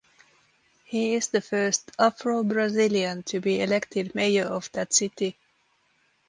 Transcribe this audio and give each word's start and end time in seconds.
He 0.83 1.13
is 1.13 1.27
the 1.27 1.41
first 1.41 1.91
Afro-Brazilian 1.99 3.21
to 3.21 3.39
be 3.39 3.61
elected 3.61 4.15
mayor 4.15 4.45
of 4.45 4.67
that 4.71 4.93
city. 4.93 5.37